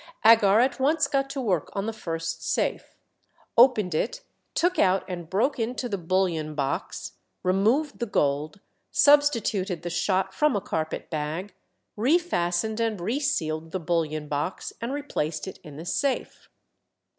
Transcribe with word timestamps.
Agar 0.25 0.59
at 0.61 0.79
once 0.79 1.05
got 1.07 1.29
to 1.29 1.39
work 1.39 1.69
on 1.73 1.85
the 1.85 1.93
first 1.93 2.41
safe, 2.41 2.95
opened 3.55 3.93
it, 3.93 4.21
took 4.55 4.79
out 4.79 5.05
and 5.07 5.29
broke 5.29 5.59
into 5.59 5.87
the 5.87 5.95
bullion 5.99 6.55
box, 6.55 7.11
removed 7.43 7.99
the 7.99 8.07
gold, 8.07 8.59
substituted 8.91 9.83
the 9.83 9.91
shot 9.91 10.33
from 10.33 10.55
a 10.55 10.59
carpet 10.59 11.11
bag, 11.11 11.53
re 11.95 12.17
fastened 12.17 12.79
and 12.79 12.99
re 12.99 13.19
sealed 13.19 13.69
the 13.69 13.79
bullion 13.79 14.27
box, 14.27 14.73
and 14.81 14.91
replaced 14.91 15.47
it 15.47 15.59
in 15.63 15.77
the 15.77 15.85
safe. 15.85 16.49